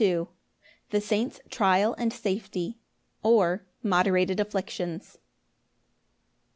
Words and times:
The 0.89 0.99
saints' 0.99 1.39
trial 1.51 1.93
and 1.95 2.11
safety; 2.11 2.79
or, 3.21 3.67
Moderated 3.83 4.39
afflictions. 4.39 5.19